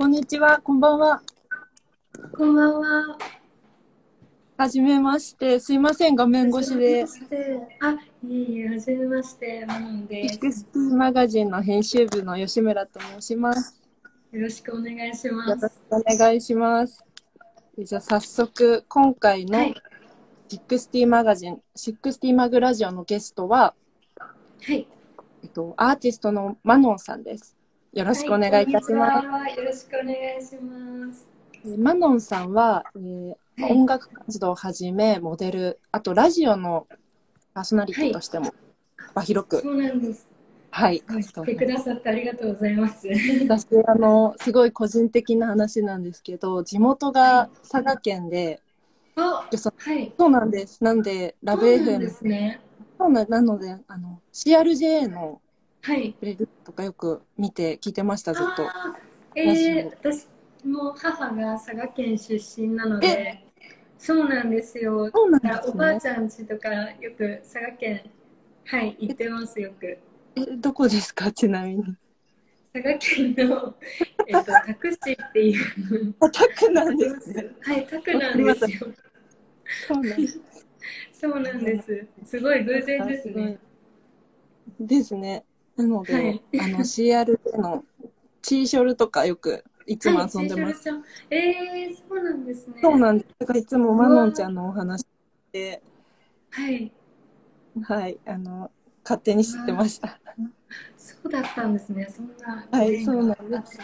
[0.00, 1.20] こんにちは、こんばんは。
[2.32, 3.18] こんばんは。
[4.56, 5.60] はじめまして。
[5.60, 7.04] すいません、画面越しで。
[7.80, 7.92] あ、
[8.26, 10.38] いえいえ、はじめまして、マノンです。
[10.72, 13.78] 60マガジンの編集部の吉村と申します。
[14.32, 15.68] よろしくお願いしよろします。
[15.68, 17.04] くお願いします。
[17.76, 19.74] じゃあ早速、今回のはい。
[20.48, 23.74] 60マガジン、60マグラジオのゲストは、
[24.62, 24.88] はい。
[25.42, 27.59] えっと、アーティストのマノンさんです。
[27.92, 29.54] よろしくお願いいたします。
[29.54, 29.58] す。
[29.58, 31.26] よろしくお願いします。
[31.78, 36.86] マノンさんは、えーはい音楽活動をはじめ、モデル、あとラジオの
[37.52, 38.54] パーソナリティとしても
[38.96, 40.26] 幅広く、そうなんです。
[40.70, 43.06] はい、来てくださってありがとうございます。
[43.06, 48.62] 私あのすごい個人的な話なんですけど地元が佐賀県で、
[49.16, 50.10] あ、でそはい。
[50.18, 52.60] そうなんですなんでラブそうなん FM ですね。
[52.98, 55.42] そうななのであの CRJ の
[55.82, 56.12] はい。
[56.12, 58.68] プレルとかよく見て聞いてましたずっと。
[59.34, 60.26] えー、私
[60.64, 63.44] も母が佐賀県出身なので、
[63.96, 65.10] そうなんですよ。
[65.10, 68.02] そうなんだからおばあですねちゃん家とかよく佐賀県
[68.66, 69.98] はい行ってますよく。
[70.36, 71.32] えどこですか？
[71.32, 71.84] ちなみに。
[72.72, 73.74] 佐賀県の
[74.28, 76.14] えっとタクシーっていう。
[76.20, 77.46] アタックなんですね。
[77.62, 78.88] はいタクなんですよ。
[79.88, 80.40] そうなんです。
[81.12, 82.06] そうなんです。
[82.24, 83.58] すごい偶然ですね。
[84.78, 85.44] ですね
[85.80, 86.42] なので、はい。
[86.60, 87.84] あの CRJ の
[88.42, 92.78] チーショルとかよくいつも遊んでます、はい、えー、そうなんですね。
[92.82, 93.34] そうなんです。
[93.38, 95.04] だからいつもマノンちゃんのお話
[95.52, 95.82] で
[96.50, 96.92] はい。
[97.82, 98.70] はいあの
[99.04, 100.20] 勝手に知ってました。
[100.96, 102.08] そうだったんですね。
[102.14, 103.78] そんなはいそうなんです。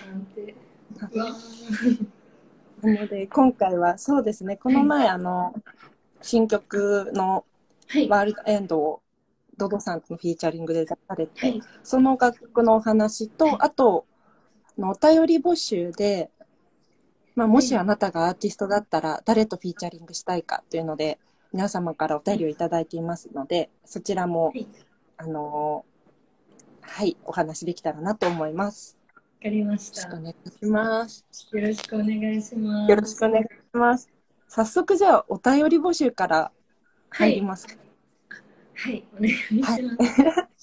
[2.83, 4.56] なので今回はそうですね。
[4.56, 5.55] この前あの
[6.21, 7.45] 新曲の
[7.89, 9.03] はい「ワールドエンド」を
[9.56, 14.06] ドドさんとのフィーチャリングで出されて、はいその楽曲のお話と、はいあと
[14.78, 16.31] あのお便り募集で、
[17.34, 21.19] まあ、もしあなたがアーティストだったら誰とフィーチャリングしたいかというので
[21.53, 24.67] 皆様からお便りをいただいていますのでそちらも、はい
[25.19, 25.87] あの
[26.83, 28.97] はいお話できたらなと思います。
[29.15, 31.27] わかりましよろしくたお願いします。
[31.53, 34.11] よろしくお願いしますよろしくお願いします。
[34.49, 36.53] 早速じゃあお便り募集から
[37.11, 37.67] 入ります。
[37.67, 37.86] はい
[39.16, 39.82] お願いします、はい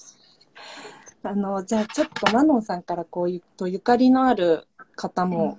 [1.26, 5.58] あのじゃあちょっとマノンさんからこういうとゆかりのある方も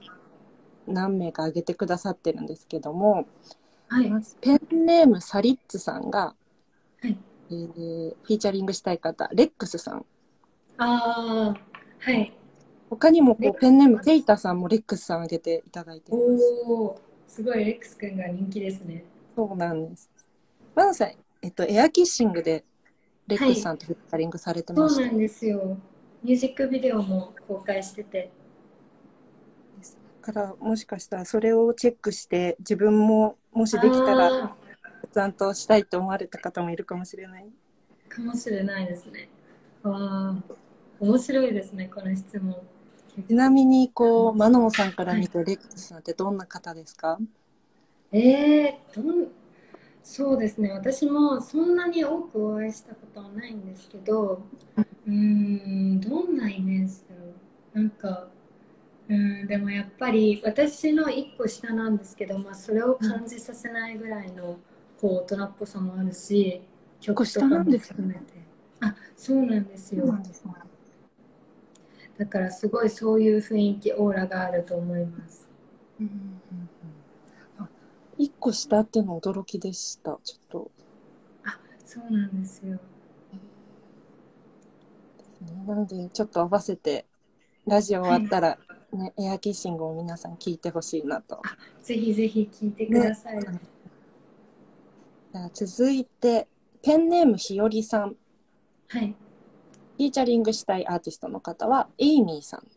[0.88, 3.26] 何名か挙げてくださってるんですけども、
[3.88, 4.12] はい
[4.42, 6.36] ペンネームサリッツさんが、
[7.02, 7.18] はい
[7.50, 10.06] えーフィーチャリングしたい方レックスさん
[10.78, 11.60] ああ、
[12.00, 12.34] はい。
[12.90, 16.24] 他にもこうペンネームケイタさんもレックスさん挙げていただいてます。
[16.68, 19.06] おお、すごいレックス君が人気ですね。
[19.36, 20.10] そうなんです。
[20.76, 21.12] マノンさん、
[21.46, 22.66] えっと、エアキッシングで
[23.28, 25.78] レックスさんとフィーチャリングされてましたそうなんですよ。
[26.24, 28.32] ミュージックビデオも公開してて。
[30.22, 34.58] からもしかしたらそれをチェックして自分ももしできたらあ
[35.14, 37.46] ちゃんとしたいと思われた方もいるかもしれない。
[38.10, 39.30] ーかもしれないですね。
[39.84, 40.36] わあ、
[41.00, 42.56] 面白いですね、この質問。
[43.28, 47.20] ちなみにこうマノンさんから見てレックスさんってどんな方ですか？
[48.12, 49.28] えー、どん
[50.06, 50.72] そうですね。
[50.72, 54.44] 私もそんなに多くお会いしたことはないんですけど
[55.08, 57.34] うーんどんなイメージだろ
[57.74, 57.78] う。
[57.80, 58.28] なんか
[59.10, 64.60] うーんでもやっぱり私の一個下なんですけど、まあ、それを感じさせないぐらいの
[65.02, 66.62] こう大人っぽさもあるし
[67.02, 68.22] 曲とかも含めて。
[68.82, 70.06] あそうなんですよ。
[72.20, 75.50] だからすごいそういう雰囲気オーラがあると思います。
[76.00, 76.35] うん
[78.18, 80.18] うんうんあ一個下っていうの驚きでした。
[80.24, 80.72] ちょっと。
[81.86, 82.80] そうなんですよ
[85.66, 87.06] なのでちょっと合わせて
[87.66, 88.58] ラジオ終わったら、
[88.92, 91.42] ねエアキッシングを皆さん聞いてほしいなと。
[91.82, 96.48] ぜひぜひ聞いてください、じゃあ続いて
[96.82, 98.16] ペンネームひよりさん。
[98.88, 99.16] はい
[99.98, 102.68] フィーチャリングしたいアーティストの方はエイミーさん。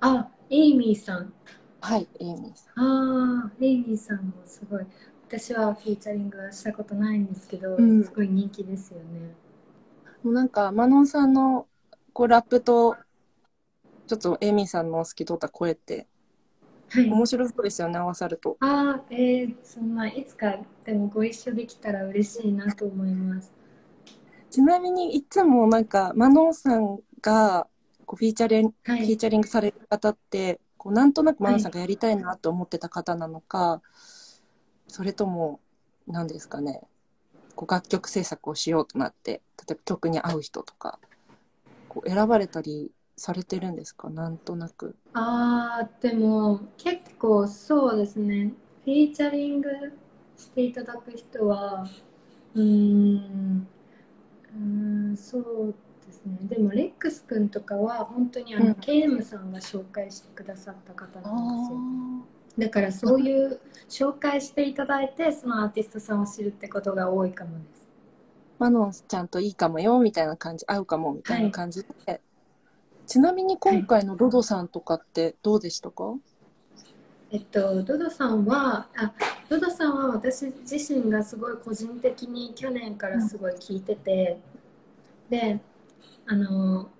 [0.00, 1.32] あ、エイミーさん。
[1.80, 2.84] はい、エイミーさん。
[2.84, 4.86] ああ、エイミーさんもすごい。
[5.28, 9.34] 私はフィーチャリングはしたことないんですけど、うんすごい人気ですよね。
[10.22, 11.66] もうなんかマノンさんの
[12.12, 12.96] こうラップと
[14.06, 16.06] ちょっとエイミーさんの透き通った声って
[16.90, 17.10] はい。
[17.10, 18.56] 面白そうですよね合わさると。
[18.60, 23.52] ああ、えー、そんないつかでもご一緒できたら嬉しいなと思います。
[24.50, 27.66] ちなみにいつもなんかマノンさんが
[28.06, 28.98] こうフィーチャリング、はい。
[29.00, 33.82] フィーチャリングされる方ってこうなんとなくマノンさんがやりたいなと思ってた方なのか、
[34.88, 35.60] それとも
[36.06, 36.82] 何ですかね
[37.54, 40.98] こう楽曲制作をしようとなって例えば曲に合う人とか
[41.88, 44.10] こう選ばれたりされてるんですか？
[44.10, 44.94] なんとなく。
[45.14, 48.52] あーでも結構そうですね。
[48.84, 49.70] フィーチャリング
[50.36, 51.86] していただく人は
[52.54, 53.66] うーん
[54.54, 55.74] うーんそう
[56.26, 58.72] ねでもレックス君とかは本当にあの、うん。
[58.72, 61.78] KM さんが紹介してくださった方なんですよ。
[62.58, 67.86] だからそういう紹介していただいてそのアーティストさんを知るってことが多いかもです。
[68.58, 72.20] マノンちゃんといいかもよみたいな感じ合うかもみたいな感じで、
[73.06, 76.14] ちなみに今回のドドさんとかってどうでしたか、
[77.30, 79.12] えっと、ドドさんはあ
[79.48, 84.38] ドドさんは私自身がすごい個人的に去年からすごい聞いてて、
[85.28, 85.60] で
[86.26, 86.90] あの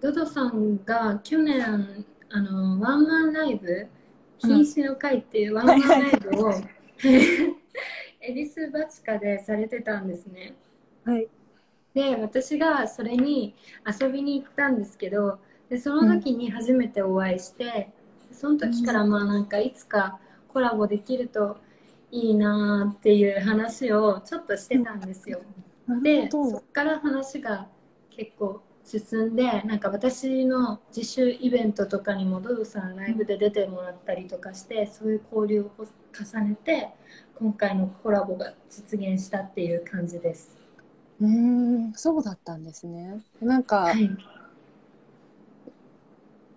[0.00, 1.62] ドドさんが去年
[2.30, 3.88] あのワンマンライブ
[4.38, 6.52] 「禁止の会」っていうワンマンライブを
[8.20, 10.54] 恵比寿バチカでされてたんですね。
[11.04, 11.28] はい。
[11.94, 13.54] で私がそれに
[13.86, 15.38] 遊びに行ったんですけど
[15.68, 17.90] でその時に初めてお会いして、
[18.32, 20.18] その時からまあなんかいつか
[20.48, 21.58] コラボできると
[22.10, 25.40] いいなっていう話をちょっとしてたんですよ。
[25.86, 26.62] なるでそっ。
[26.72, 27.68] から話が
[28.18, 36.88] 結構進んでなんか私の自主イベントとかにもドドさんライブで出てもらったりとかしてそういう交流を重ねて
[37.36, 40.56] 今回のコラボが実現したっていう感じです。
[41.20, 43.20] うーん、そうだったんですね。
[43.40, 44.10] なんか、はい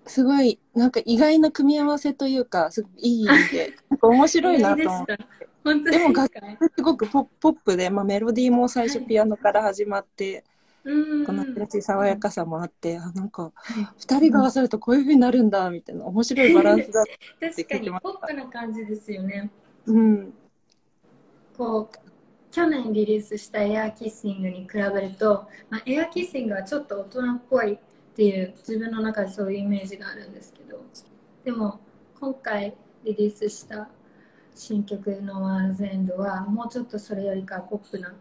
[0.08, 5.18] すごい、なんか意外な組み合わせというか、すごいいい意味で、なんか面白いなと思って。
[5.64, 6.32] でも楽
[6.76, 10.44] すごくポップポップで、まあ、メロディーも最初ピアノから始まって、
[10.84, 11.46] うんこの
[11.82, 17.04] 爽やかさもあって、あなんかはい二人が合わさるとこういう風になるんだみたいな面白いバランスだ。
[17.40, 19.52] 確かにポップな感じですよね。
[19.86, 20.34] うん、
[21.58, 22.12] こう
[22.52, 27.78] 去年リリースしたエアーキッシングに比べると、まあ、エアーキッシングはちょっと大人っぽいっ
[28.16, 30.84] ていう自分の中でそういうイメージがあるんですけど
[31.46, 31.80] でも
[32.20, 32.76] 今回
[33.06, 33.90] リリースした
[34.54, 38.14] 新曲の「ワールズエンドはもうちょっとそれよりかポップな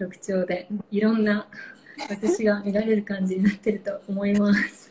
[0.00, 1.46] 曲調でいろんな
[2.08, 4.90] 私が見られる感じになってると思います。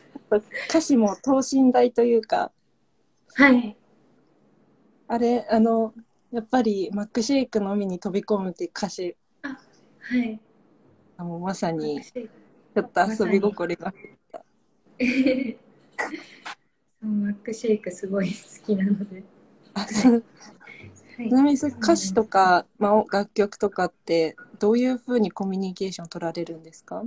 [0.68, 2.52] 歌詞も等身大というか、
[3.34, 3.76] はい、
[5.08, 5.92] あれ、あの、
[6.30, 10.40] やっぱりマックシェイクのみに飛び込むっていう歌詞、はい、
[11.16, 13.92] あのまさに私ちょっと遊び心が。
[13.92, 14.38] そ
[17.02, 19.24] うマックシェイクすごい好きなので。
[19.74, 20.22] あそうはい
[21.28, 27.02] ちなみに歌詞とか、まあ、楽曲とかってどういうふうにコミュニケーション取られるんですか？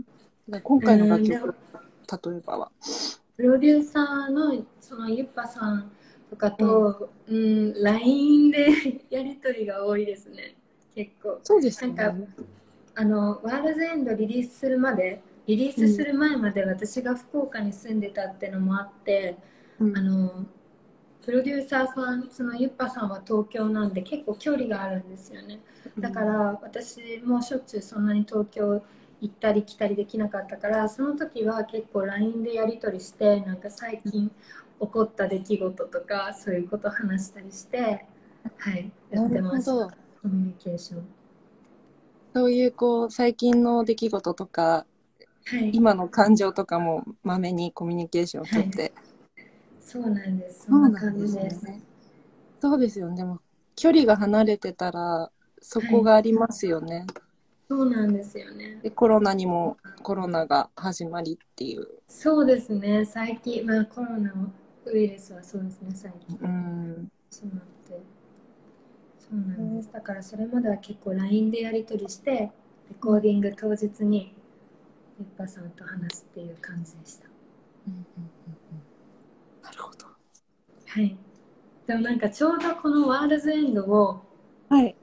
[0.63, 1.55] 今回の楽曲、
[2.27, 2.71] 例えばは。
[3.35, 5.91] プロデューサーのそのゆっぱさん
[6.29, 7.73] とかと、うん。
[7.81, 8.67] LINE で
[9.09, 10.55] やり取りが多いですね。
[10.93, 11.39] 結構。
[11.43, 12.03] そうですよね。
[12.03, 12.27] なん
[12.95, 19.37] あのワールズエンドリリースするまでリリースする前まで私が福岡に住んでたってのもあって、
[19.79, 19.97] うん。
[19.97, 20.45] あの
[21.25, 25.59] プロデューサーさんそのゆっぱさんは東京なんで結構距離があるんですよね。
[25.97, 28.83] だから私もしょっちゅうそんなに東京
[29.21, 34.29] 行ったり来たりできなかったからその時は結構 LINE でやり取りしてなんか最近
[34.81, 38.05] 起こった出来事とかそういうこと話したりして
[38.57, 39.87] はいやなってまするほど。
[40.21, 41.05] コミュニケーション。
[42.33, 44.85] そういうこう最近の出来事とか
[45.45, 45.71] はい。
[45.73, 48.93] 今の感情とかもまめにコミュニケーションをとって、
[49.85, 50.65] そうなんです。
[50.65, 51.65] そんな感じです。
[51.65, 51.81] ね。
[52.61, 53.17] そうですよね。
[53.17, 53.39] でも
[53.75, 55.29] 距離が離れてたら
[55.61, 57.05] そこがありますよね。
[57.69, 58.79] そうなんですよね。
[58.81, 61.87] でコロナにもコロナが始まりっていう。
[62.07, 63.05] そうですね。
[63.05, 64.31] 最近まあコロナ
[64.85, 65.89] ウイルスはそうですね。
[65.93, 66.37] 最近。
[66.41, 67.11] うん。
[67.29, 68.01] しまって。
[69.19, 69.91] そうなんです。
[69.91, 72.51] だからそれまでは結構 LINE でやり取りしてレ
[72.99, 74.33] コーディング当日に
[75.19, 77.27] ゆっぱさんと話すっていう感じでした。
[77.27, 77.33] な
[79.75, 80.07] るほど。
[80.87, 81.17] はい
[81.87, 84.21] でもなんかちょうどこのワールズエンドを
[84.69, 84.95] はい。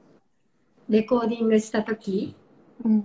[0.89, 2.35] レコーディングした時
[2.83, 3.03] うん。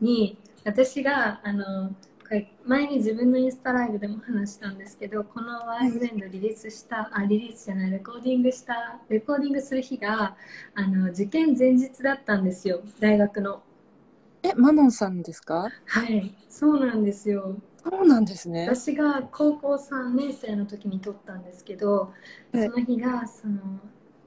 [0.00, 10.36] に私があのこれ前に自分のインスタライブでも話したんですけどこのワールドエンドリリースしたあリリースじゃないレコーディングしたレコーディングする日が
[10.74, 13.62] あの受験前日だったんですよ大学の
[14.42, 15.68] え、マノンさんですか？
[15.86, 17.56] はいそうなんですよ
[17.90, 18.64] そうなんですね。
[18.68, 22.12] 私が高校3年生の時に撮ったんですけど
[22.52, 23.58] そはいの日がその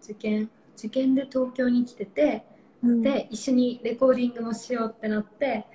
[0.03, 2.45] 受験受験で東京に来てて
[2.83, 5.65] うん、で一緒にレコーディングもしようってなって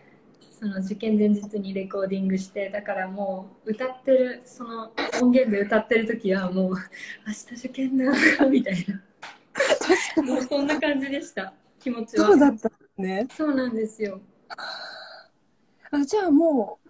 [0.59, 4.91] その受験前日にレコーディングしてだからもう歌ってるその
[5.21, 6.75] 音源で歌ってる時はもう
[7.27, 8.05] 明日受験だ
[8.49, 9.03] みたいな。
[10.23, 11.53] もうそんな感じでした。
[11.79, 12.27] 気持ちは。
[12.27, 13.27] そうだったね。
[13.31, 14.21] そうなんですよ。
[15.91, 16.86] あじゃあもう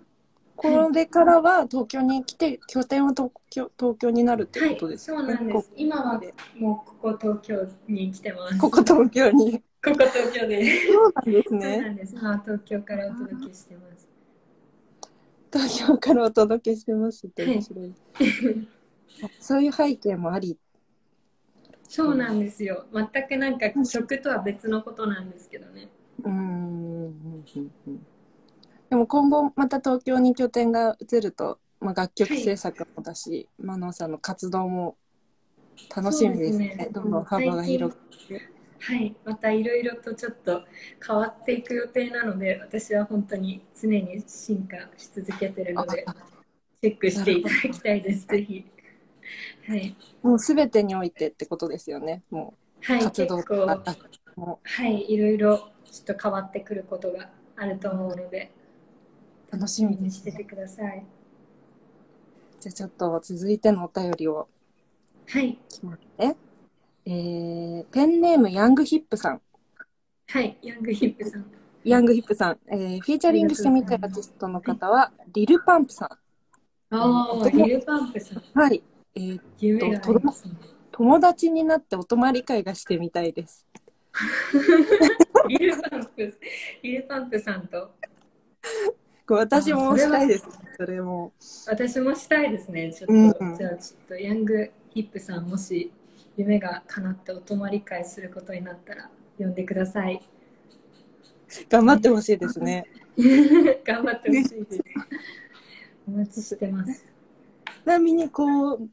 [0.56, 5.70] これからは東京に来て拠点は東京東京になるってはいことですそうなんです。
[5.76, 6.20] 今は
[6.58, 8.58] もうここ東京に来てます。
[8.58, 9.60] ここ東京に。
[9.84, 11.88] ここ東京でそうなんですそうなね。
[11.90, 12.14] んです。
[12.16, 14.08] 今は東京からお届けしてます。
[15.52, 17.94] 東京からお届けしてますってはい面白い。
[19.40, 20.58] そういう背景もあり。
[21.88, 22.86] そうなんですよ。
[22.92, 25.88] 全くなんか曲とは別のことなんですけどね。
[26.24, 28.06] うーんうんうんうん
[28.90, 34.96] でも今後また東京に拠点が移ると、まあ、楽曲制作もだし、マノンさんの活動も
[35.94, 36.74] 楽しみですね。
[36.76, 36.88] ね。
[36.92, 38.00] どんどん幅が広く。
[38.78, 39.16] はい。
[39.24, 40.62] またいろいろとちょっと
[41.04, 46.14] 変わっていく予定なので私は本当に常に進化し続けてるのであ
[46.80, 48.26] チェックしていただきたいです。
[48.26, 48.64] ぜひ。
[49.66, 52.22] はい、もうすべてにおいてってことですよね。
[52.30, 53.70] もはい、う活動結構。
[53.70, 53.82] あ
[54.36, 54.60] も。
[54.62, 55.12] はい。
[55.12, 58.55] いろいろちょっと変わってくることがあると思うのでう
[59.50, 59.96] 楽しみ。
[59.96, 61.04] にしててください
[62.60, 64.48] じゃあちょっと続いてのお便りを
[65.28, 66.36] はいきますね。
[67.04, 69.40] えー、ペンネームヤングヒップさん。
[70.28, 71.46] はいヤングヒップさん
[71.84, 72.58] ヤングヒップさん。
[72.68, 76.08] えー、フィーチャリングしてみたアーティストの方は、リルパンプさん。
[76.96, 78.82] ああリルパンプさんはい。
[79.14, 80.54] えー、夢がありますね
[80.92, 83.66] 友達になってお泊まり会がしてみたいです。
[85.48, 86.38] リルパンプ
[86.82, 87.90] リルパンプさんと
[89.34, 90.46] 私もしたいです。
[90.76, 91.32] それも。
[91.66, 95.92] 私もしたいですねちょっと、うんうんじゃあちょっとヤングヒップさんもし
[96.36, 100.20] 夢が叶ってお泊まり会することになったら呼んでください
[101.68, 102.86] 頑張ってほしいですね。
[103.84, 104.84] 頑張ってほしいです
[106.06, 107.06] お待ちしてます
[107.84, 108.90] ちなみにこう、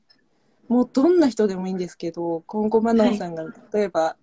[0.68, 4.18] もうどんな人でもいいんですけど、今後マナオさんが例えば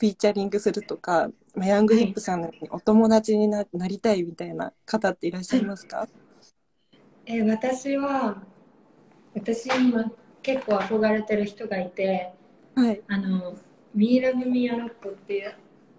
[0.00, 6.08] フィーチャリングするとか、まあヤングヒップさんのようにお友達にななりたいみたいな方っていらっしゃいますか、
[7.26, 8.42] え私は
[9.34, 10.10] 私今
[10.42, 12.32] 結構憧れてる人がいて
[12.74, 13.02] はい。
[13.08, 13.56] あの
[13.94, 15.54] ミーラブミヤロッコっていう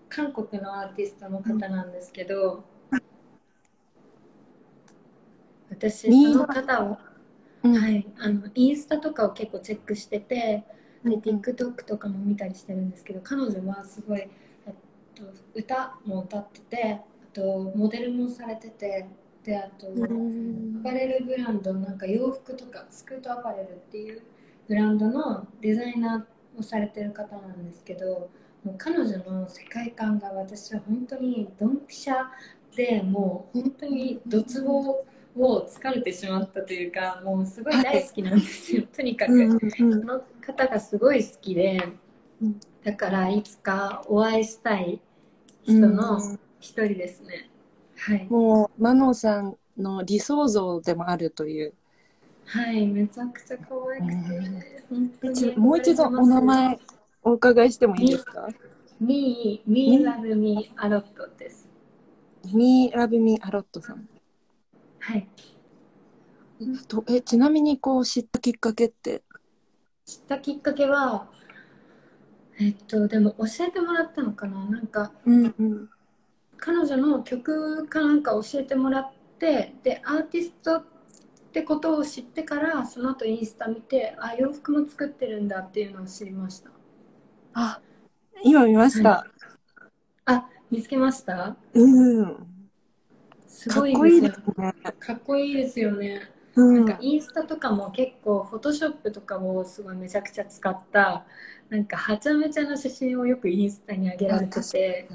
[0.09, 2.63] 韓国のアーティストの方なんですけど、
[5.69, 6.97] 私その方を、
[7.63, 7.77] うん。
[7.77, 10.63] はい、あのインスタとかを結構チェックしてて
[11.03, 14.27] で TikTok とかも見たりしてるんですけど彼女はすごい、え
[14.69, 14.73] っ
[15.15, 19.07] と、歌も歌っててあとモデルもされてて
[19.43, 24.21] であと、アパレルブランドなんか洋服とかスクートアパレルっていう
[24.67, 28.29] ブランドのデザイナーをされてる方なんですけど
[28.63, 32.25] もう彼女の世界観が私は本当にドンピシャ
[32.75, 35.03] でもう本当にドツボ
[35.37, 39.33] を疲れてしまったというかもうすごい大好きなんですよ、 とにかく。
[39.33, 41.81] うんうんその方がすごい好きで
[42.41, 44.99] うんだからいつかお会いしたい
[45.63, 46.19] 人の
[46.59, 47.49] 一人ですね。
[47.95, 51.73] はい、もうマノオさんの理想像でもあるという。
[52.45, 56.79] はい、めちゃくちゃ可愛くて、本当にもう一度お名前
[57.23, 58.47] お伺いしてもいいですか？
[58.99, 61.69] ミー、ミーラブミーアロットです。
[62.51, 64.09] ミーラブミアロットさん。
[65.01, 65.27] はい。
[66.87, 69.23] とえちなみにこう知ったきっかけって？
[70.05, 71.27] 知ったきっかけは、
[72.59, 74.65] えっと、でも教えてもらったのかな？
[74.65, 75.89] なんか、うんうん。
[76.57, 80.85] 彼女の曲かなんか教えてもらって、で、アーティストっ
[81.51, 86.69] てことを知ってから、その後インスタ見て、あ、洋服も作ってるんだっていうのを知りました。
[87.53, 87.81] あ
[88.43, 89.25] 今見ました、
[90.25, 91.55] あ、見つけました？
[91.73, 92.50] うん
[93.51, 96.21] すごいですすね、かっこいいですよね。
[96.55, 96.85] うん。
[96.85, 101.25] なんかインスタとかも結構フォトショップとかをすごいめちゃくちゃ使った
[101.69, 105.09] なんかはちゃめちゃな写真をよくインスタに上げられてて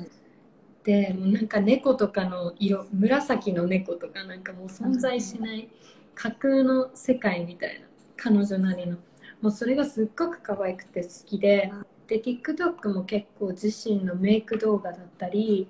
[0.84, 5.68] でもうなんか猫とかの色紫の猫とかなんかもう存在しない
[6.14, 8.98] 架空の世界みたいな彼女なりの。
[9.42, 11.72] もうそれがすっごく可愛くて好きで
[12.06, 15.68] で TikTok も結構自身のメイク動画だったり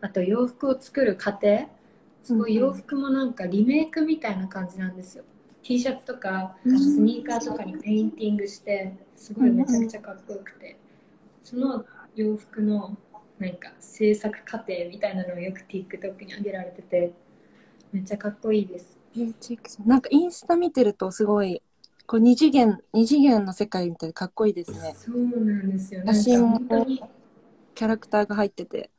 [0.00, 1.68] あと洋服を作る過程
[2.26, 5.22] すごい洋服もなんかリメイクみたいな感じなんですよ。
[5.62, 6.78] T シャツとかうん。
[6.78, 10.76] スニーカーとかにペインティングしてすごいめちゃくちゃかっこよくて。
[11.44, 11.84] その
[12.16, 12.96] 洋服の
[13.38, 17.12] なんか制作過程みたいなのをよく TikTok に上げられてて
[17.92, 18.98] めっちゃかっこいいです。
[19.84, 21.62] なんかインスタ見てるとすごい
[22.06, 24.96] こう二次元二次元の世界みたいでかっこいいですね。
[24.96, 26.00] そうなんですよ。
[26.00, 26.60] なんか写真も
[27.76, 28.90] キャラクターが入ってて。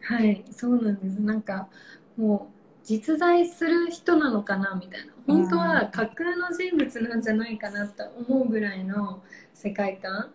[0.00, 1.20] はいそうなんです。
[1.20, 1.68] なんか
[2.16, 5.12] もう実在する人なのかなみたいな。
[5.26, 9.22] 本当は架空の人物なんじゃないかなと思うぐらいの
[9.54, 10.32] 世界観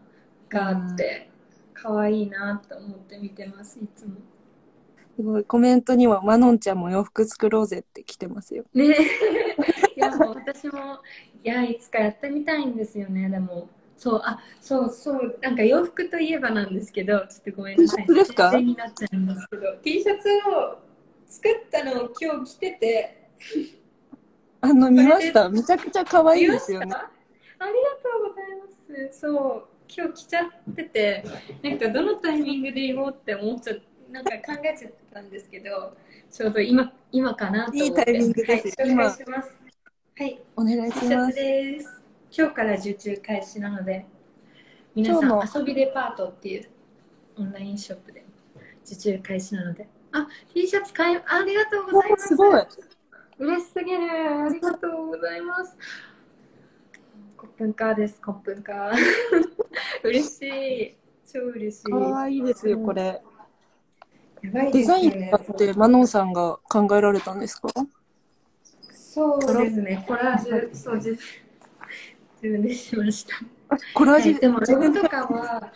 [0.50, 1.30] があって
[1.74, 4.16] 可愛いなと思って見てますいつも。
[5.18, 8.66] すごい、コメントには、マノンちゃんも洋服作ろうぜって来てますよ。
[8.74, 8.96] ね。
[9.98, 11.00] いやもう私も
[11.44, 13.28] いやいつかやってみたいんですよね。
[13.30, 13.68] でも
[13.98, 18.06] そうあそうそうなんか洋服といえばなんですけどちょっとごめんなさい。
[18.06, 18.52] T シャツですか？
[18.52, 19.76] 全然になっちゃうんですけど。
[19.84, 20.87] T シャツを
[21.28, 23.30] 作ったのを今日着てて。
[24.62, 25.50] あの、見ました？
[25.50, 26.88] めちゃくちゃ可愛いですよね。
[26.88, 28.46] ありがとうござい
[29.10, 29.20] ます。
[29.20, 31.24] そう今日着ちゃってて。
[31.62, 33.74] なんかどのタイミングで言おうって思っちゃ
[34.12, 35.98] なんか考えちゃってたんですけど
[36.32, 37.84] ちょうど今今かなと思って。
[37.84, 39.56] いいタイミングですはい、紹介します。
[40.18, 40.42] はい。
[40.56, 41.36] お願いします。
[41.36, 42.02] です。
[42.36, 44.06] 今日から受注開始なので、
[44.96, 46.70] 皆さん今遊びデパートっていう
[47.38, 48.26] オンラインショップで
[48.86, 52.28] 受注開始なので、あ、T シャツ買い、ありがとうございます。
[52.30, 52.62] すごい。
[53.40, 54.00] 嬉しすぎる。
[54.46, 55.78] ありがとうございます。
[57.38, 58.94] コップンカーです、コップンカー。
[60.04, 60.98] 嬉しい。
[61.32, 61.92] 超嬉しい。
[61.92, 63.22] 可愛いですよ、これ。
[64.42, 67.70] やばいですよデザインって、マノンさんが考えられたんですか？
[68.92, 70.04] そうですね。
[70.08, 71.18] コラージュ、そう、自分
[72.42, 73.36] 自分でしました。
[73.94, 75.74] コラージュ、はいでも自分とかは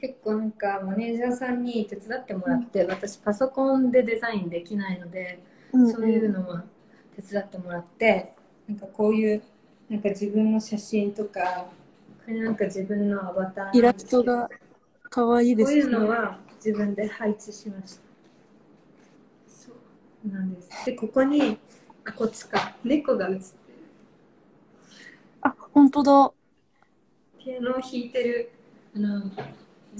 [0.00, 6.64] 結構なんかマネージャーさんに手伝ってもらって、私パソコンでデザインできないので、うんそういうのは
[7.14, 8.32] 手伝ってもらって
[8.68, 9.42] なんかこういう
[9.90, 11.66] なんか自分の写真とか
[12.24, 14.48] これなんか自分のアバターイラストが
[15.10, 18.02] 可愛いですこういうのは自分で配置しました。
[19.46, 20.70] そうなんです。
[20.86, 21.58] でここに
[22.04, 22.76] あこっちか。
[22.84, 23.48] 猫が映ってる。
[25.42, 26.32] あ、本当だ。
[27.38, 28.50] ピアノを弾いてる
[28.96, 29.30] あの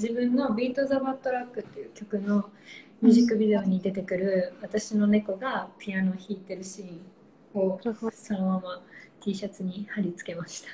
[0.01, 2.51] 自分の「ビート・ザ・バットラック」っていう曲の
[3.03, 7.81] ミュージックビデオに出てくる私の猫がピアノを弾いてるシーンを
[8.13, 8.83] そのまま
[9.21, 10.69] T シャツに貼り付けました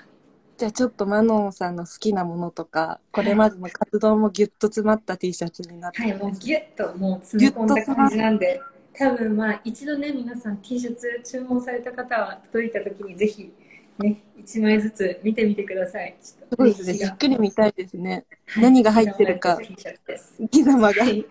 [0.59, 6.31] じゃあちょっとマノンさんの好きなものとか、これまでの活動もギュッと詰まった T シャツになってはいもう。
[6.31, 8.61] ギュッともう詰め込んだ感じなんで
[8.93, 13.53] 多分まあ一度ね皆さん T シャツ注文された方は届いた時にぜひ
[13.99, 16.17] ね1枚ずつ見てみてください。
[16.21, 16.95] そうですね。
[16.95, 18.27] じっくり見たいですね。
[18.47, 18.63] はい。
[18.65, 19.59] 何が入ってるか。
[19.63, 21.05] 生き様が。
[21.05, 21.25] はい。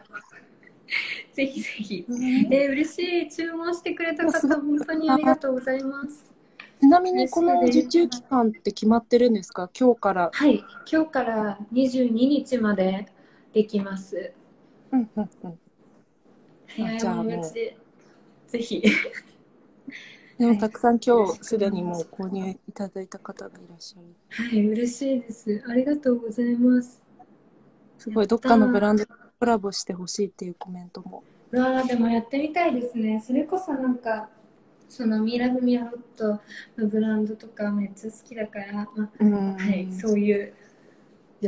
[1.34, 2.06] ぜひぜひ。
[2.10, 3.32] えー、嬉しい。
[3.32, 6.32] 注文してくれた方本当にありがとうございます。
[6.80, 9.70] ちなみにこの受注期間って決まってるんですか？
[9.80, 10.32] 今日から。
[10.34, 10.64] はい。
[10.92, 13.08] 今日から22日まで
[13.54, 14.34] できます。
[14.92, 15.60] うんうんうん。
[16.68, 17.54] 早い者勝ち。
[17.54, 17.78] で
[18.48, 18.84] ぜひ
[20.38, 24.50] でもたくさん今日すでにもう購入いただいた方がいらっしゃる。
[24.50, 27.02] はい嬉しいですありがとうございます
[28.00, 31.24] すごい、どっかのブランドとコラボしてほしいっていうコメントも。
[31.52, 34.28] うわあでもやってみたいですねそれこそなんか
[34.90, 36.42] そのミラフミアロット
[36.78, 40.54] のブランドとかめっちゃ好きだから、まうんあ、はいそういう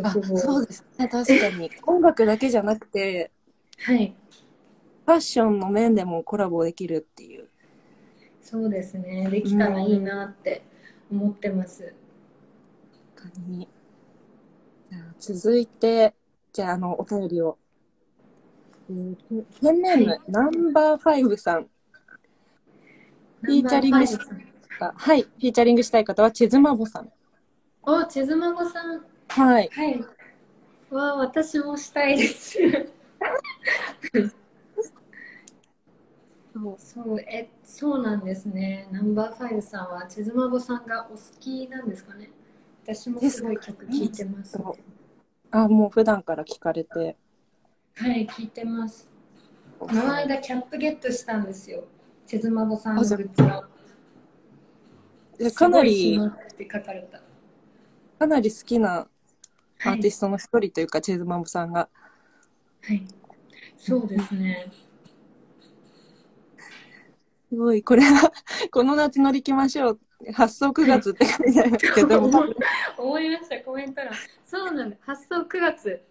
[0.03, 1.71] あ欲望そうですね、確かに。
[1.87, 3.31] 音楽だけじゃなくて、
[3.79, 4.15] はい
[5.05, 7.47] ファッションの面でもコラボできるっていう。
[8.45, 10.61] そうですねできたらいいなって
[11.11, 11.95] 思ってます、
[13.15, 13.67] 感じに。
[14.91, 16.13] じゃあ続いて、
[16.53, 17.57] じゃあ、あの、お便りを。
[18.87, 19.15] えー
[19.61, 21.67] ペンネーム、はいナンバーファイブさん。
[23.41, 25.21] フィーチャリングしはい。
[25.23, 27.11] フィーチャリングしたい方は、チェズマボさん。
[27.81, 29.69] おチェズマゴさんはい。
[29.73, 30.05] はい
[30.91, 32.59] わあ私もしたいです
[36.55, 38.87] そうそうえそうなんですね。
[38.89, 42.29] ナンバーファイブさんはチェズマゴさんがお好きなんですかね。
[42.83, 44.57] 私もすごい曲聴いてます。
[45.51, 47.17] あ、もう普段から聞かれて。
[47.95, 49.09] はい聴いてます。
[49.79, 51.83] この間キャップゲットしたんですよ。
[52.25, 53.43] チェズマゴさんのグッズ
[55.51, 56.19] かなり
[58.19, 59.07] かなり好きな
[59.83, 59.99] アはい。
[59.99, 61.89] ーティストの一人というか、チェズマボさんが。
[62.81, 63.05] はい。
[63.77, 64.71] そうですね
[67.49, 68.31] すごい、これは、
[68.71, 69.99] この夏乗り切ましょう。
[70.33, 72.19] 発送9月って書いてありますけど、
[72.97, 74.11] 思いましたコメント欄。
[74.45, 74.95] そうなんだ。
[75.01, 76.01] 発送9月。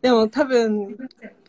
[0.00, 0.96] でも多分、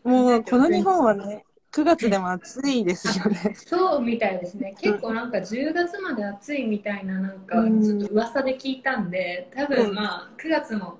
[0.04, 3.54] もうこの日本はね、9月でも暑いですよね。
[3.56, 4.76] そうみたいですね。
[4.80, 10.98] 結構なんか10月まで暑いみたいななんかうんちょっと噂で聞いたんで多分まあ9月も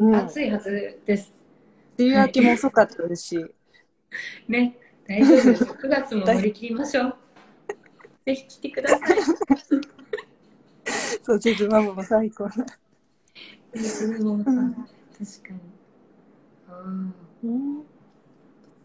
[0.00, 0.16] うん。
[0.16, 1.32] 暑いはずです、
[1.98, 3.54] 梅雨明けも遅かったですし、
[4.48, 5.64] ね大丈夫です。
[5.64, 7.14] 9月も乗り切りましょう
[8.26, 9.00] ぜひ来てください
[11.22, 12.66] そう、チェズマボも最高な。
[13.74, 14.44] うん。
[14.44, 15.60] 確かに
[16.68, 17.12] あ
[17.44, 17.84] うん。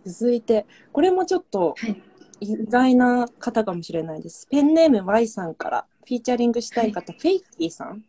[0.06, 1.76] 続いて、これもちょっと
[2.40, 4.48] 意外な方かもしれないです。
[4.52, 5.56] はいペンネーム Y さん。
[5.56, 8.04] からフィーチャリングしたい方、はいフェイキーさん。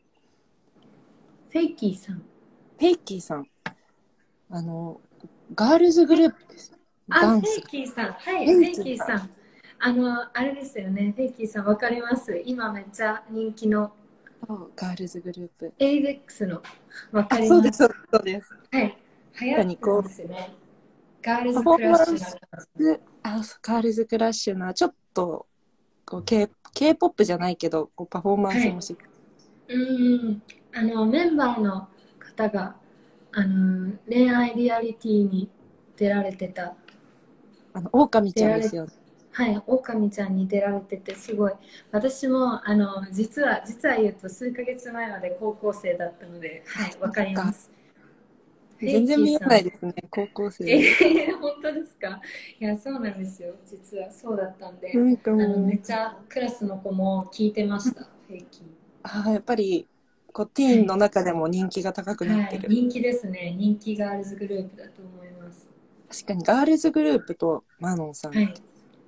[1.51, 2.17] フェイキーさん。
[2.17, 3.47] フェイキーさん。
[4.51, 5.01] あの、
[5.55, 6.73] ガールズグループです。
[7.11, 7.63] あ、ダンスフェイ。
[7.63, 8.13] キーさん。
[8.13, 9.31] はい、フェイキーさん。
[9.79, 11.13] あの、あれですよね。
[11.17, 12.41] フェイキーさん、わかります？
[12.45, 13.93] 今めっちゃ人気の
[14.75, 15.73] ガールズグループ。
[15.79, 16.63] avex の。
[17.13, 17.49] わかあります？
[17.49, 17.79] そうです、
[18.11, 18.55] そうです。
[18.73, 18.97] はい。
[19.41, 20.55] 流行ってますよね。
[21.23, 25.47] ガールズクラッシュあガールズクラッシュな、ちょっと、
[26.05, 29.03] こう、K、K-POP じゃないけど、こうパフォーマンスもしっか
[29.69, 30.43] うん。
[30.75, 32.77] あの、メンバーの方が、
[33.33, 35.51] あの、恋愛リアリティに
[35.97, 36.75] 出られてた。
[37.75, 38.93] あの、狼ちゃんですよね。
[39.37, 41.53] はい、オオカミちゃんに出られててすごい。
[41.93, 47.71] 私もあの実は実は言うと数ヶ月前まで高校生だったのではいわかります。
[48.81, 50.65] 全然見えないですね、高校生。
[50.65, 52.19] えー、本当ですか？
[52.59, 53.55] いやそうなんですよ。
[53.67, 59.87] 実はそうだったんで、あのめっちゃクラスの子も聞いてました平均あやっぱり、
[60.33, 62.69] こう、ティーンの中でも人気が高くなはいってる。
[62.69, 63.55] 人気ですね。
[63.59, 65.69] 人気ガールズグループだと思います。
[66.09, 68.55] 確かに、ガールズグループとマノンさん、はい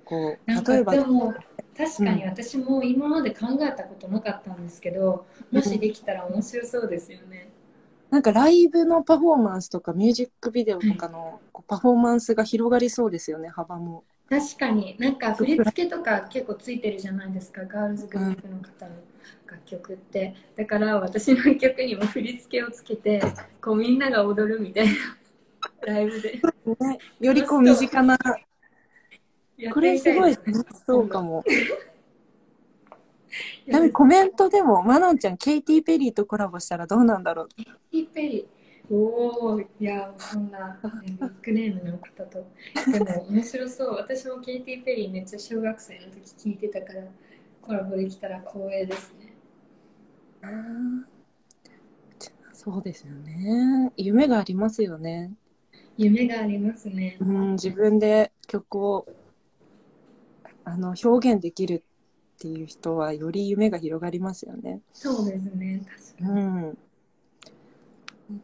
[0.09, 1.33] こう、なんか例えばで、も
[1.77, 7.49] 確かに私も今まで考えたことなかったんですけど、もしできたら面白そうですよね。
[8.09, 14.03] なんかライブのパフォーマンスとかミュージックビデオとかのパフォーマンスが広がりそうですよね、幅も。
[14.27, 14.95] 確かに。
[14.99, 18.95] なんか振り付けとか結構ついてるじゃないですかガールズグループの方の
[19.47, 20.35] 楽曲って。
[20.55, 23.21] だから私の曲にも振り付けをつけて
[23.61, 24.93] こうみんなが踊るみたいな
[25.85, 26.41] ライブで。
[26.79, 28.17] ね、よりこう身近な、
[29.73, 31.43] これすごい楽しそうかも。
[33.65, 37.49] ちなみにコメントでも、マノンちゃん、ケイティ・ペリーとコラボしたらどうなんだろう。
[37.55, 38.45] ケイティ・ペリー
[38.91, 42.43] おおいやそんな、ね、ビッグネームの方と
[42.91, 47.03] でも 面白そう私もケイティ・ペリーめっちゃ小学生の時聞いてたから
[47.61, 49.35] コラボできたら光栄ですね
[52.51, 53.93] そうですよね。
[53.95, 55.31] 夢がありますよね。
[55.95, 59.05] 夢がありますねうん、自分で曲を
[60.69, 61.83] あの表現できる
[62.37, 64.81] っていう人はより夢が広がりますよね。
[64.93, 65.81] そうですね
[66.17, 66.77] 確かうにん。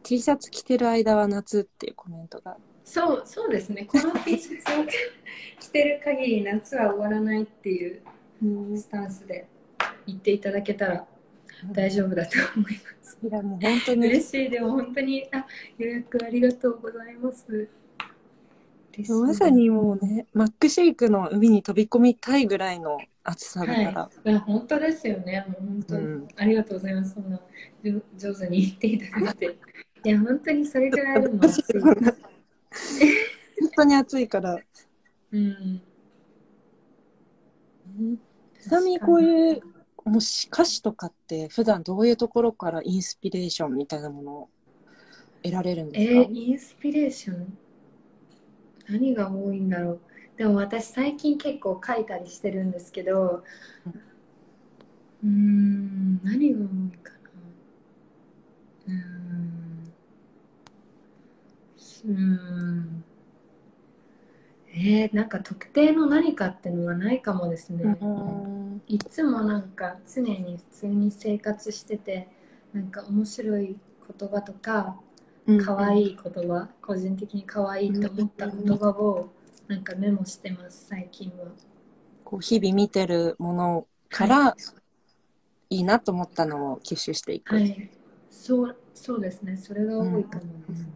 [0.02, 2.56] T シャツ着てる間は夏っていうコメントが。
[2.84, 3.84] そうそうですね。
[3.84, 4.84] この T シャツを
[5.60, 8.02] 着てる限り夏は終わらないっていう
[8.76, 9.46] スタンスで
[10.06, 11.06] 言っていただけたら
[11.72, 13.18] 大丈夫だと思います。
[13.22, 14.06] いやもう本当に。
[14.08, 14.50] 嬉しい。
[14.50, 15.46] でも本当にあ
[15.78, 17.68] 予約ありがとうございます
[18.96, 23.82] 嬉しいまさにもうね、マックシェイクの海に飛び込みたいぐらいの暑さだから。
[24.02, 25.44] はい、いや本当ですよね。
[25.48, 26.28] もう本当に、うん。
[26.36, 27.14] ありがとうございます。
[27.14, 27.40] そんな
[27.82, 29.58] 上上手に言っていただいて。
[30.04, 31.62] いや本当にそれぐらいでも暑い。
[31.80, 31.94] 本
[33.76, 34.58] 当に暑いから。
[35.32, 35.82] うん。
[38.60, 39.60] ちなみにこういう
[40.04, 44.48] もし歌詞とかって普段どういうところからインスピレーションみたいなものを
[45.42, 47.58] 得られるんですか、えーインスピレーション
[48.88, 50.00] 何が多いんだろう。
[50.36, 53.42] でも私最近結構書いたりしてるんですけど
[55.22, 57.30] うーん何が多いかな。
[58.88, 59.92] うーん。
[62.04, 63.04] うーん。
[64.74, 68.82] えー、なんか特定の何かってのはないかもですね、うん。
[68.88, 72.28] いつもなんか常に普通に生活してて
[72.74, 73.76] なんか面白い
[74.18, 74.96] 言葉とか
[75.64, 79.28] 可愛い言葉、個人的に可愛いと思った言葉を
[79.68, 81.46] なんかメモしてます最近は。
[82.24, 84.56] こう日々見てるものから
[85.70, 85.78] い。
[85.78, 87.54] いなと思ったのを吸収していく。
[87.54, 87.90] はい。
[88.28, 89.56] そうそうですね。
[89.56, 90.86] それが多いかもです、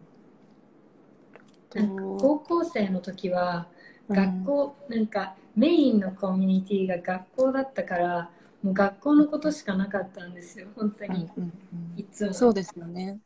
[1.75, 3.69] なんか高校生の時は
[4.09, 8.31] 学校、なんかメインのコミュニティが学校だったから
[8.63, 11.53] もう学校のことしかなかったんですよ本当に、うんうん。
[11.97, 12.33] いつも。
[12.33, 13.21] そうですよね。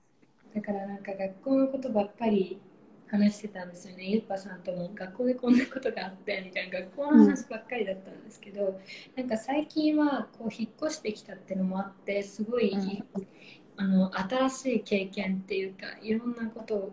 [0.54, 2.60] だからなんか学校のことばっかり
[3.08, 4.04] 話してたんですよね。
[4.06, 8.80] ゆっぱさんとも学校でこんなことがあってみたいな学校の話ばっかりだったんですけど、
[9.16, 13.04] なんか最近はこう引っ越してきたっていうのもあってすごい、うん。
[13.76, 16.92] あの新しい経験っていうかいろんなこと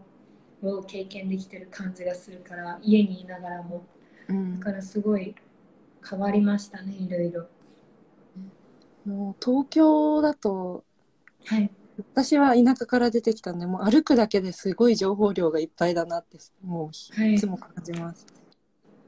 [0.63, 3.85] を経験できてる感じがするから家にいながらも。
[4.27, 4.59] うん。
[4.59, 5.35] だからすごい
[6.07, 7.47] 変わりましたねいろいろ。
[9.05, 10.83] もう東京だと
[11.45, 17.35] はい私は田舎から出てきたんでもう歩くだけですごい情報量がいっぱいだなってもうはい。
[17.35, 18.25] いつも感じます。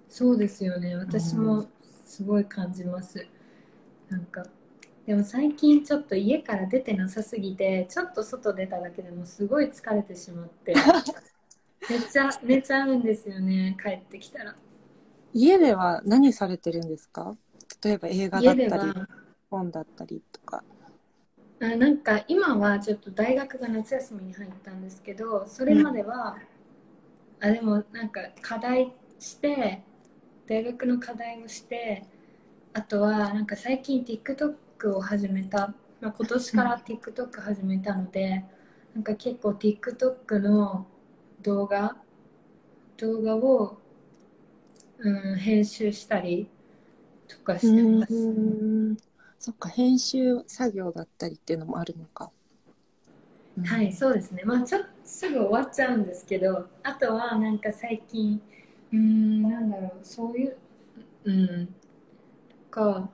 [0.10, 0.96] そうですよね。
[0.96, 1.66] 私も
[2.06, 3.26] すごい感じます、
[4.10, 4.46] なんか
[5.08, 10.76] でも最近ちょっと家から出てなさすぎてちょっと外出ただけでもすごい疲れてしまって
[11.90, 14.56] めっちゃ寝ちゃうんですよね帰ってきたら。
[15.34, 17.36] 家では何されてるんですか？
[17.84, 18.94] 例えば映画だったり
[19.50, 20.64] 本だったりとか。
[21.64, 26.38] あなんか今はちょっと大学が夏休みに入ったんですけどそれまでは、
[27.40, 29.82] あでもなんか課題して
[30.46, 32.04] 大学の課題もして
[32.74, 38.44] あとはなんか最近 TikTok を始めた、まあ、今年から TikTok 始めたので、
[38.94, 40.86] なんか結構 TikTok の
[41.42, 41.96] 動画
[42.98, 43.78] 動画を、
[45.00, 46.50] うん、編集したり
[47.28, 49.13] とかしてます。
[49.48, 52.32] うんそっか、編集作業だったりっていうのもあるのか。
[53.58, 54.44] うんはい、そうですね。
[54.46, 58.42] まあちょっとすぐ終わっちゃうんですけど、あとはなんか最近、
[58.92, 60.58] うーん、なんだろう、そういう、
[61.26, 61.74] うん、と
[62.72, 63.10] か、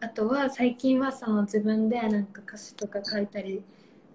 [0.00, 3.62] あとは最近はその自分でなんか歌詞とか書いたり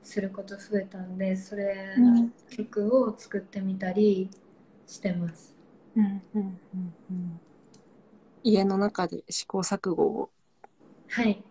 [0.03, 4.29] すること増えたんで、それ、うん曲を作ってみたり
[4.87, 5.55] してます。
[5.95, 7.41] うんうんうんうん
[8.43, 10.31] 家の中で試行錯誤を
[11.09, 11.43] はい。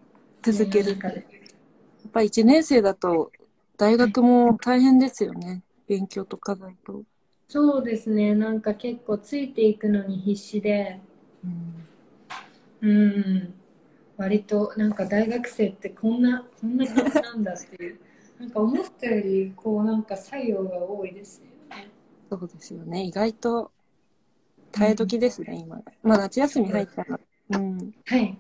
[0.43, 0.91] 続ける。
[0.91, 3.33] やっぱり1年生だと
[3.77, 5.63] 大学も大変ですよね。
[5.87, 7.03] 勉強と課題と。
[7.49, 8.35] そうですね。
[8.35, 11.01] なんか結構ついていくのに必死で、
[11.45, 11.89] うん
[12.81, 13.55] うん、
[14.17, 17.99] 割となんか大学生ってこんなこんな感じなんだっていう
[18.39, 21.89] なんか思ったよりこうなんか作業が多いですよね。
[22.31, 23.05] そうですよね。
[23.05, 23.73] 意外と
[24.71, 25.83] 耐え時ですね、今。
[26.03, 27.19] まあ夏休み入ったら。
[27.51, 27.93] うん。
[28.05, 28.39] はい。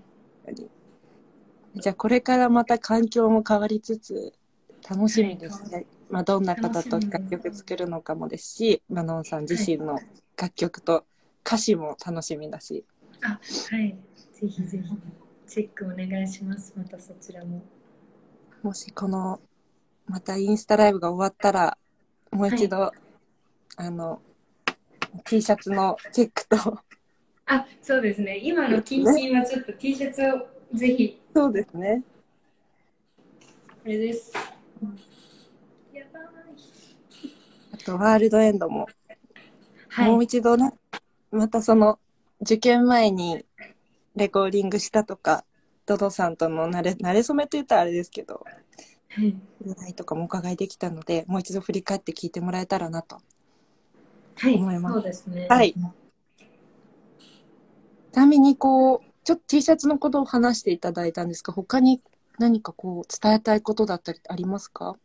[1.74, 4.32] じゃあこれからまた環境も変わりつつ
[4.88, 5.86] 楽しみですね。
[6.10, 10.00] まあどんな方と楽曲作るのかもですし、マノンさん自身の
[10.36, 11.04] 楽曲と
[11.44, 12.84] 歌詞も楽しみだし。
[13.22, 13.38] あは
[13.80, 13.96] い。
[14.32, 14.84] ぜひぜひ
[15.46, 16.72] チェックお願いします。
[16.76, 17.62] またそちらも。
[18.62, 19.40] もしこの
[20.06, 21.76] またインスタライブが終わったら
[22.30, 22.92] もう一度、
[23.76, 24.20] あの
[25.24, 26.78] T シャツのチェックと
[27.46, 28.38] あそうですね。
[28.42, 32.02] 今の謹慎はちょっと T シャツをぜひそうですね
[33.84, 34.32] これです。
[35.94, 36.22] やばい。
[37.72, 38.88] あとワールドエンドも、
[39.88, 40.10] はい。
[40.10, 40.72] もう一度ね
[41.30, 42.00] またその
[42.40, 43.44] 受験前に
[44.16, 45.44] レコーディングしたとか
[45.86, 48.44] ドドさんとの慣れ慣れ初めと言ったらあれですけど
[49.10, 49.36] はい。
[49.64, 53.20] ぐらいとかもお伺いできたのでもう一度振り返って聞いてもらえたらなと
[54.34, 54.56] はい。
[54.56, 55.46] 思いますそうですね。
[55.48, 55.72] はい
[58.12, 62.00] ちなみにこうちょっと T シャツのことを話していただいたんですが他に
[62.38, 64.96] 何かこう伝えたいことだったりありますか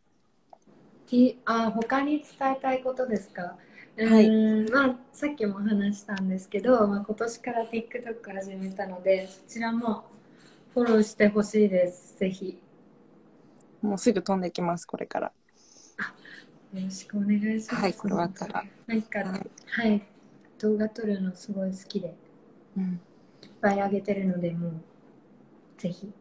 [1.06, 3.58] ？T あ他に伝えたいことですか、
[3.98, 4.30] うはい
[4.70, 10.06] まあ、さっきも話したんですけど、まあ、今年から TikTok 始めたのでそちらも
[10.72, 12.18] フォローしてほしいです。
[12.18, 12.58] ぜひ。
[13.82, 15.32] もうすぐ飛んできますこれから。
[16.72, 17.74] よろしくお願いします。
[17.74, 18.64] はいこれ終わったら。
[18.86, 19.96] なんかははい。
[19.96, 20.02] い、
[20.58, 22.14] 動画撮るのすごい好きで。
[22.78, 22.98] うん
[23.64, 24.72] ぱい上げてるのでもう
[25.78, 26.12] ぜひ。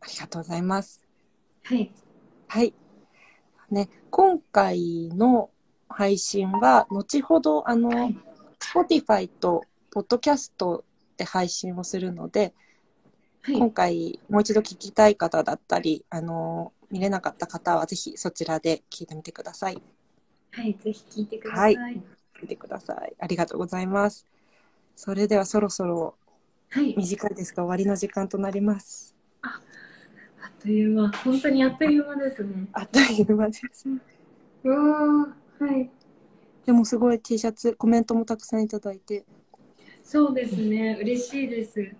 [0.00, 1.06] ありがとうございます。
[1.64, 1.92] はい。
[2.48, 2.72] はい。
[3.70, 5.50] ね今回の
[5.88, 8.16] 配信は後ほどあの、はい。
[8.60, 10.82] Spotify と Podcast
[11.18, 12.54] で配信をするので、
[13.42, 13.58] はい。
[13.58, 19.82] 今回もう一度聞きたい方だったりあの見れなかった方はぜひそちらで聞いてみてください。
[20.52, 21.76] はい、ぜひ聞いてください。
[21.76, 22.02] はい。
[22.40, 23.14] 見てください。
[23.18, 24.26] ありがとうございます
[24.96, 26.16] それではそろそろ
[26.70, 29.14] はい、短いですが終わりの時間となります。
[29.42, 29.60] あ
[30.48, 31.10] っという間。
[31.12, 32.68] 本当にあっという間ですね。
[32.72, 33.88] あっという間です。
[34.64, 35.90] うわーはい。
[36.64, 39.24] でもすごい T シャツコメントもたくさんいただいて。
[40.02, 41.94] そうですね、嬉しいです。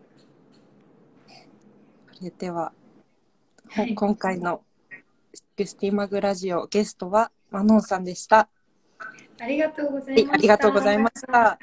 [2.12, 2.72] それでは、
[3.68, 3.94] はい。
[3.94, 4.62] 今回の
[5.56, 8.48] 「グスティマグラジオ」ゲストはマノンさんでした。
[9.38, 10.35] ありがとうござはいいました。
[10.35, 11.59] ありがとうございました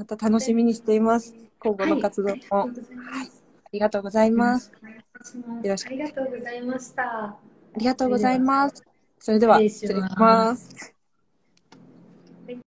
[0.00, 1.34] また楽しみにしています。
[1.58, 4.30] 今後の活動も、はい、ありがとうござい。
[4.30, 5.66] ますありがとうございます。
[5.66, 5.88] よろしく。
[5.88, 7.02] ありがとうございました。
[7.02, 7.36] あ
[7.76, 8.82] りがとうございます。
[9.18, 10.99] それでは失礼します